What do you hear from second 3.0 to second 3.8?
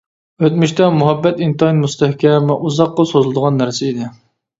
سوزۇلىدىغان